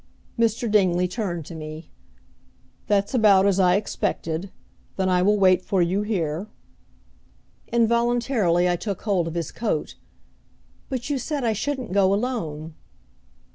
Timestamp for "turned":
1.07-1.45